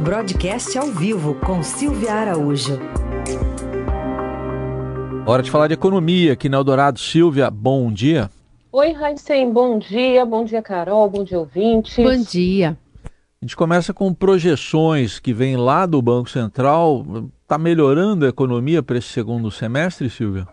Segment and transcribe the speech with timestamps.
[0.00, 2.78] Broadcast ao vivo com Silvia Araújo.
[5.26, 6.98] Hora de falar de economia aqui na Eldorado.
[6.98, 8.30] Silvia, bom dia.
[8.70, 10.24] Oi, Raíssen, bom dia.
[10.24, 11.08] Bom dia, Carol.
[11.08, 11.96] Bom dia, ouvintes.
[11.96, 12.76] Bom dia.
[13.04, 17.04] A gente começa com projeções que vêm lá do Banco Central.
[17.42, 20.46] Está melhorando a economia para esse segundo semestre, Silvia?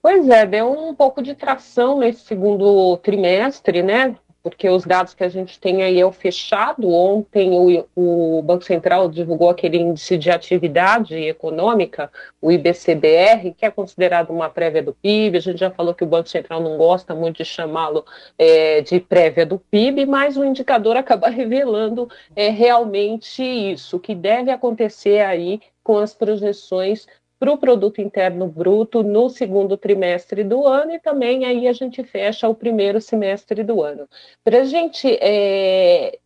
[0.00, 4.14] Pois é, deu um pouco de tração nesse segundo trimestre, né?
[4.44, 6.86] Porque os dados que a gente tem aí é o fechado.
[6.86, 12.12] Ontem o, o, Banco Central divulgou aquele índice de atividade econômica,
[12.42, 15.38] o IBCBR, que é considerado uma prévia do PIB.
[15.38, 18.04] A gente já falou que o Banco Central não gosta muito de chamá-lo
[18.38, 24.50] é, de prévia do PIB, mas o indicador acaba revelando é, realmente isso, que deve
[24.50, 27.06] acontecer aí com as projeções
[27.44, 32.02] para o produto interno bruto no segundo trimestre do ano e também aí a gente
[32.02, 34.08] fecha o primeiro semestre do ano.
[34.42, 36.18] Para a gente é,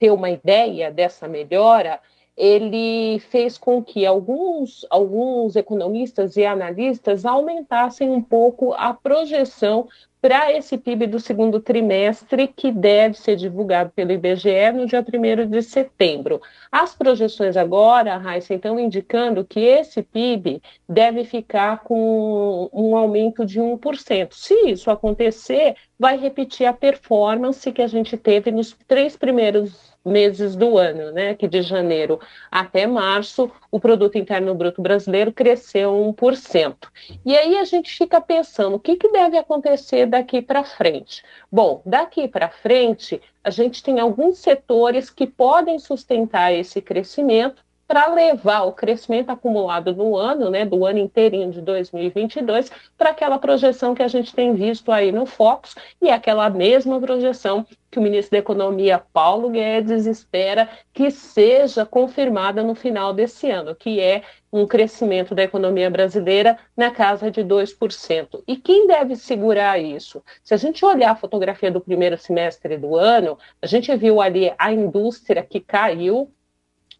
[0.00, 2.00] ter uma ideia dessa melhora,
[2.36, 9.86] ele fez com que alguns, alguns economistas e analistas aumentassem um pouco a projeção
[10.24, 15.50] para esse PIB do segundo trimestre, que deve ser divulgado pelo IBGE no dia 1
[15.50, 16.40] de setembro.
[16.72, 23.60] As projeções agora, Raíssa, estão indicando que esse PIB deve ficar com um aumento de
[23.60, 24.28] 1%.
[24.32, 30.54] Se isso acontecer, vai repetir a performance que a gente teve nos três primeiros meses
[30.54, 36.76] do ano, né, que de janeiro até março, o produto interno bruto brasileiro cresceu 1%.
[37.24, 41.24] E aí a gente fica pensando, o que, que deve acontecer daqui para frente?
[41.50, 48.12] Bom, daqui para frente, a gente tem alguns setores que podem sustentar esse crescimento para
[48.12, 53.94] levar o crescimento acumulado no ano, né, do ano inteirinho de 2022, para aquela projeção
[53.94, 58.32] que a gente tem visto aí no Focus e aquela mesma projeção que o ministro
[58.32, 64.66] da Economia, Paulo Guedes, espera que seja confirmada no final desse ano, que é um
[64.66, 68.42] crescimento da economia brasileira na casa de 2%.
[68.48, 70.20] E quem deve segurar isso?
[70.42, 74.52] Se a gente olhar a fotografia do primeiro semestre do ano, a gente viu ali
[74.58, 76.28] a indústria que caiu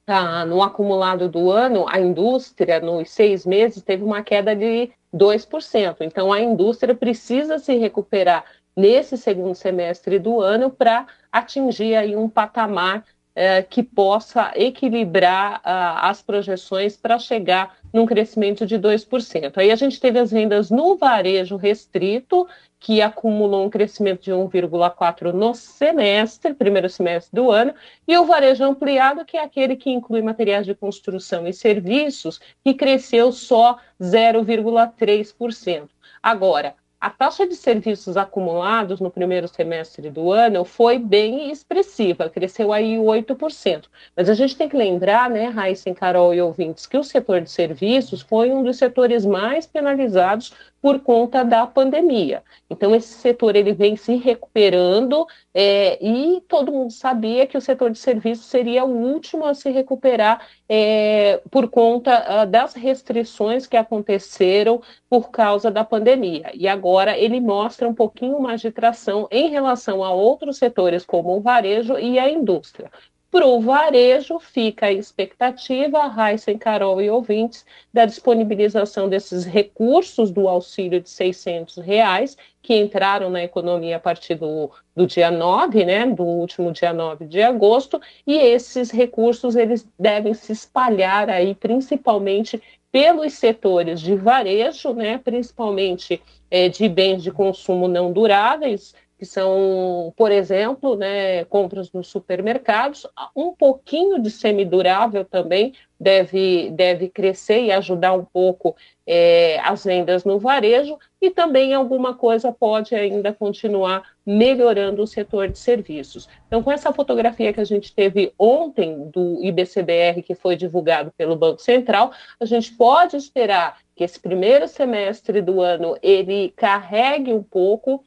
[0.07, 5.97] ah, no acumulado do ano, a indústria, nos seis meses, teve uma queda de 2%.
[6.01, 8.45] Então, a indústria precisa se recuperar
[8.77, 13.05] nesse segundo semestre do ano para atingir aí um patamar
[13.37, 19.53] eh, que possa equilibrar ah, as projeções para chegar num crescimento de 2%.
[19.57, 22.47] Aí a gente teve as vendas no varejo restrito,
[22.79, 27.75] que acumulou um crescimento de 1,4% no semestre, primeiro semestre do ano,
[28.07, 32.75] e o varejo ampliado, que é aquele que inclui materiais de construção e serviços, que
[32.75, 35.89] cresceu só 0,3%.
[36.23, 36.75] Agora,
[37.05, 42.97] a taxa de serviços acumulados no primeiro semestre do ano foi bem expressiva, cresceu aí
[42.97, 43.85] 8%.
[44.17, 47.51] Mas a gente tem que lembrar, né, Raíssa, Carol e ouvintes, que o setor de
[47.51, 52.43] serviços foi um dos setores mais penalizados por conta da pandemia.
[52.71, 57.91] Então, esse setor ele vem se recuperando é, e todo mundo sabia que o setor
[57.91, 63.77] de serviços seria o último a se recuperar é, por conta uh, das restrições que
[63.77, 66.51] aconteceram por causa da pandemia.
[66.55, 71.37] E agora ele mostra um pouquinho mais de tração em relação a outros setores, como
[71.37, 72.91] o varejo e a indústria.
[73.35, 80.47] Para o varejo, fica a expectativa, Raíssa, Carol e ouvintes, da disponibilização desses recursos do
[80.47, 86.07] auxílio de 600 reais, que entraram na economia a partir do, do dia 9, né,
[86.07, 92.63] do último dia 9 de agosto, e esses recursos eles devem se espalhar aí principalmente
[92.93, 100.13] pelos setores de varejo, né, principalmente é, de bens de consumo não duráveis, que são,
[100.17, 103.07] por exemplo, né, compras nos supermercados.
[103.35, 108.77] Um pouquinho de semidurável também deve, deve crescer e ajudar um pouco
[109.07, 115.49] é, as vendas no varejo, e também alguma coisa pode ainda continuar melhorando o setor
[115.49, 116.29] de serviços.
[116.47, 121.37] Então, com essa fotografia que a gente teve ontem do IBCBR, que foi divulgado pelo
[121.37, 127.43] Banco Central, a gente pode esperar que esse primeiro semestre do ano ele carregue um
[127.43, 128.05] pouco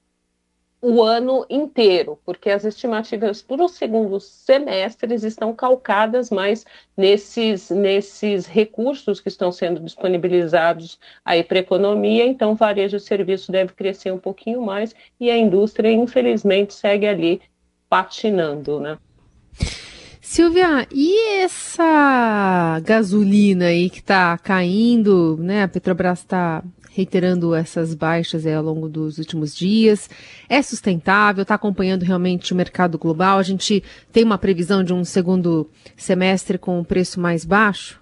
[0.82, 6.66] o ano inteiro, porque as estimativas para os segundos semestres estão calcadas mais
[6.96, 13.52] nesses, nesses recursos que estão sendo disponibilizados aí para a economia, então varejo e serviço
[13.52, 17.42] deve crescer um pouquinho mais e a indústria, infelizmente, segue ali
[17.90, 18.98] patinando, né?
[20.22, 25.64] Silvia, e essa gasolina aí que está caindo, né?
[25.64, 26.62] A Petrobras está
[26.98, 30.10] reiterando essas baixas ao longo dos últimos dias.
[30.50, 31.44] É sustentável?
[31.44, 33.38] Está acompanhando realmente o mercado global?
[33.38, 38.02] A gente tem uma previsão de um segundo semestre com um preço mais baixo?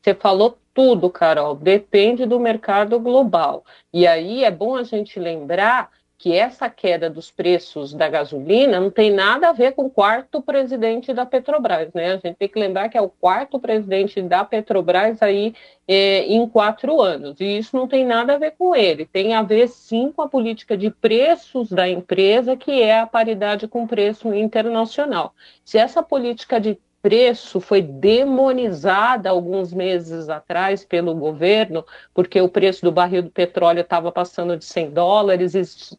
[0.00, 1.54] Você falou tudo, Carol.
[1.54, 3.62] Depende do mercado global.
[3.92, 8.90] E aí é bom a gente lembrar que essa queda dos preços da gasolina não
[8.90, 12.12] tem nada a ver com o quarto presidente da Petrobras, né?
[12.12, 15.54] A gente tem que lembrar que é o quarto presidente da Petrobras aí
[15.86, 19.42] é, em quatro anos, e isso não tem nada a ver com ele, tem a
[19.42, 24.34] ver sim com a política de preços da empresa, que é a paridade com preço
[24.34, 25.34] internacional.
[25.64, 32.84] Se essa política de preço foi demonizada alguns meses atrás pelo governo, porque o preço
[32.84, 35.54] do barril do petróleo estava passando de 100 dólares,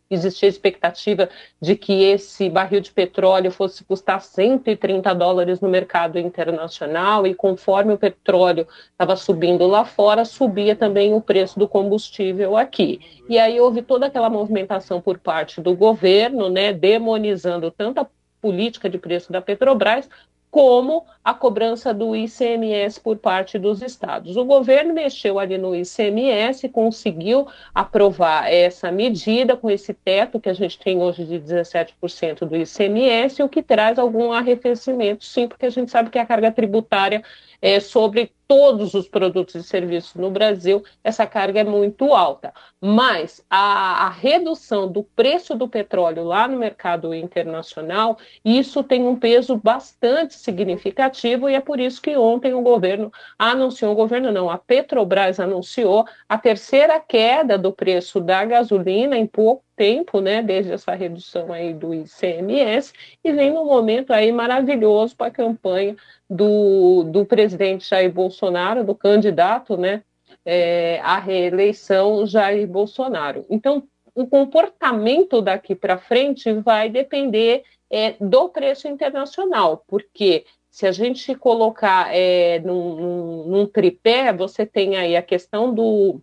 [0.09, 1.30] existia expectativa
[1.62, 7.94] de que esse barril de petróleo fosse custar 130 dólares no mercado internacional, e conforme
[7.94, 13.00] o petróleo estava subindo lá fora, subia também o preço do combustível aqui.
[13.30, 18.07] E aí houve toda aquela movimentação por parte do governo, né, demonizando tanto a
[18.42, 20.10] política de preço da Petrobras,
[20.49, 24.38] como a cobrança do ICMS por parte dos estados.
[24.38, 30.53] O governo mexeu ali no ICMS, conseguiu aprovar essa medida com esse teto que a
[30.53, 35.69] gente tem hoje de 17% do ICMS, o que traz algum arrefecimento, sim, porque a
[35.69, 37.21] gente sabe que a carga tributária
[37.61, 42.53] é, sobre todos os produtos e serviços no Brasil, essa carga é muito alta.
[42.81, 49.15] Mas a, a, redução do preço do petróleo lá no mercado internacional, isso tem um
[49.15, 54.50] peso bastante significativo e é por isso que ontem o governo anunciou, o governo não,
[54.50, 60.74] a Petrobras anunciou a terceira queda do preço da gasolina em pouco tempo, né, desde
[60.74, 62.91] essa redução aí do ICMS,
[63.24, 65.95] e vem num momento aí maravilhoso para a campanha
[66.29, 70.03] do, do presidente Jair Bolsonaro, do candidato, né,
[70.44, 73.45] é, à reeleição Jair Bolsonaro.
[73.50, 73.83] Então,
[74.15, 81.33] o comportamento daqui para frente vai depender é, do preço internacional, porque se a gente
[81.35, 86.19] colocar é, num, num, num, tripé, você tem aí a questão do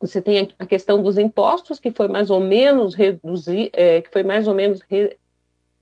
[0.00, 4.22] você tem a questão dos impostos, que foi mais ou menos reduzir, é, que foi
[4.22, 5.16] mais ou menos re,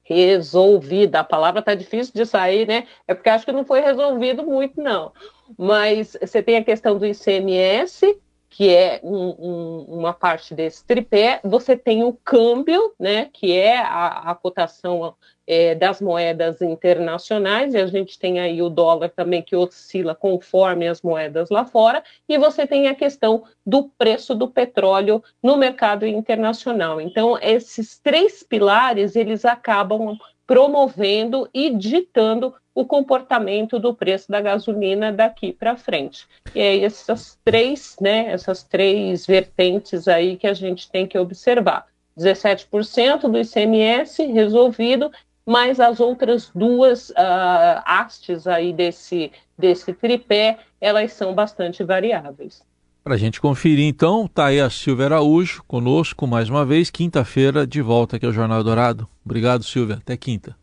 [0.02, 1.20] resolvida.
[1.20, 2.86] A palavra está difícil de sair, né?
[3.06, 5.12] É porque acho que não foi resolvido muito, não.
[5.56, 8.18] Mas você tem a questão do ICMS,
[8.50, 11.40] que é um, um, uma parte desse tripé.
[11.44, 13.28] Você tem o câmbio, né?
[13.32, 15.14] Que é a, a cotação
[15.46, 20.86] é, das moedas internacionais, e a gente tem aí o dólar também que oscila conforme
[20.86, 26.06] as moedas lá fora, e você tem a questão do preço do petróleo no mercado
[26.06, 27.00] internacional.
[27.00, 30.18] Então, esses três pilares, eles acabam
[30.48, 36.26] promovendo e ditando o comportamento do preço da gasolina daqui para frente.
[36.54, 41.86] E é essas três, né, essas três vertentes aí que a gente tem que observar.
[42.18, 45.12] 17% do ICMS resolvido
[45.48, 52.62] mas as outras duas uh, hastes aí desse, desse tripé, elas são bastante variáveis.
[53.02, 57.66] Para a gente conferir, então, está aí a Silvia Araújo conosco mais uma vez, quinta-feira,
[57.66, 59.08] de volta aqui ao Jornal Dourado.
[59.24, 59.96] Obrigado, Silvia.
[59.96, 60.56] Até quinta.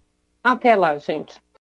[0.44, 1.34] Até lá, gente.